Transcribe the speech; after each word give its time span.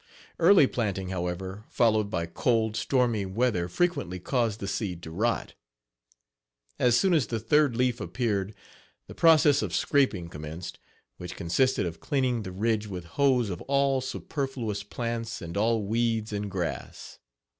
Early 0.39 0.65
planting, 0.65 1.09
however, 1.09 1.63
followed 1.69 2.09
by 2.09 2.25
cold, 2.25 2.75
stormy 2.75 3.23
weather 3.27 3.67
frequently 3.67 4.19
caused 4.19 4.59
the 4.59 4.67
seed 4.67 5.03
to 5.03 5.11
rot. 5.11 5.53
As 6.79 6.97
soon 6.99 7.13
as 7.13 7.27
the 7.27 7.39
third 7.39 7.75
leaf 7.75 8.01
appeared 8.01 8.55
the 9.05 9.13
process 9.13 9.61
of 9.61 9.75
scraping 9.75 10.27
commenced, 10.27 10.79
which 11.17 11.35
consisted 11.35 11.85
of 11.85 11.99
cleaning 11.99 12.41
the 12.41 12.51
ridge 12.51 12.87
with 12.87 13.05
hoes 13.13 13.51
of 13.51 13.61
all 13.67 14.01
superflous 14.01 14.81
plants 14.89 15.39
and 15.39 15.55
all 15.55 15.83
weeds 15.83 16.33
and 16.33 16.49
grass. 16.49 17.19